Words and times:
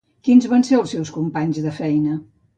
Qui 0.27 0.37
van 0.53 0.65
ser 0.69 0.79
els 0.79 0.95
seus 0.97 1.13
companys 1.19 1.61
de 1.69 1.77
feina? 1.79 2.17